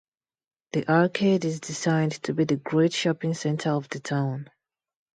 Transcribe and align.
The 0.71 0.89
Arcade 0.91 1.45
is 1.45 1.59
designed 1.59 2.13
to 2.23 2.33
be 2.33 2.43
the 2.45 2.55
great 2.55 2.91
shopping 2.91 3.35
centre 3.35 3.69
of 3.69 3.87
the 3.89 3.99
town. 3.99 4.49